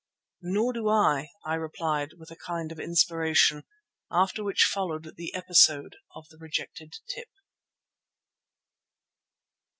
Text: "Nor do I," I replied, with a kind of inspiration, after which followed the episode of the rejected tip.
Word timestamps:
"Nor 0.41 0.73
do 0.73 0.89
I," 0.89 1.29
I 1.45 1.53
replied, 1.53 2.13
with 2.17 2.31
a 2.31 2.35
kind 2.35 2.71
of 2.71 2.79
inspiration, 2.79 3.65
after 4.09 4.43
which 4.43 4.63
followed 4.63 5.13
the 5.15 5.31
episode 5.35 5.97
of 6.15 6.27
the 6.29 6.39
rejected 6.39 6.95
tip. 7.07 7.29